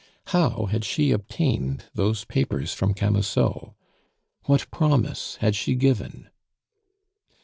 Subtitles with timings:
[0.29, 3.75] How had she obtained those papers from Camusot?
[4.47, 6.31] What promise had she given?